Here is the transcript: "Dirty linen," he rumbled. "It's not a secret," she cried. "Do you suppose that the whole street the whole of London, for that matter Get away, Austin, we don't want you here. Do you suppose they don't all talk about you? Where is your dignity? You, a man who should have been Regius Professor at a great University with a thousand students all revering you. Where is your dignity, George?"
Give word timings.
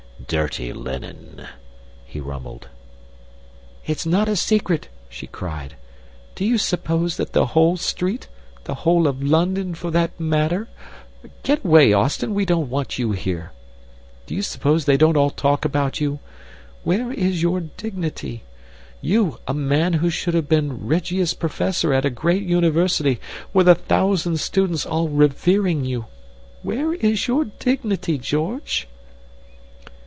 "Dirty 0.27 0.71
linen," 0.71 1.45
he 2.05 2.21
rumbled. 2.21 2.69
"It's 3.85 4.05
not 4.05 4.29
a 4.29 4.37
secret," 4.37 4.87
she 5.09 5.27
cried. 5.27 5.75
"Do 6.35 6.45
you 6.45 6.57
suppose 6.57 7.17
that 7.17 7.33
the 7.33 7.47
whole 7.47 7.75
street 7.75 8.29
the 8.63 8.75
whole 8.75 9.07
of 9.07 9.21
London, 9.21 9.75
for 9.75 9.91
that 9.91 10.17
matter 10.17 10.69
Get 11.43 11.65
away, 11.65 11.91
Austin, 11.91 12.33
we 12.33 12.45
don't 12.45 12.69
want 12.69 12.97
you 12.97 13.11
here. 13.11 13.51
Do 14.25 14.33
you 14.33 14.41
suppose 14.41 14.85
they 14.85 14.95
don't 14.95 15.17
all 15.17 15.31
talk 15.31 15.65
about 15.65 15.99
you? 15.99 16.19
Where 16.85 17.11
is 17.11 17.41
your 17.41 17.59
dignity? 17.59 18.43
You, 19.01 19.37
a 19.49 19.53
man 19.53 19.93
who 19.93 20.09
should 20.09 20.35
have 20.35 20.47
been 20.47 20.85
Regius 20.87 21.33
Professor 21.33 21.93
at 21.93 22.05
a 22.05 22.09
great 22.09 22.43
University 22.43 23.19
with 23.53 23.67
a 23.67 23.75
thousand 23.75 24.39
students 24.39 24.85
all 24.85 25.09
revering 25.09 25.83
you. 25.83 26.05
Where 26.61 26.93
is 26.93 27.27
your 27.27 27.43
dignity, 27.43 28.17
George?" 28.17 28.87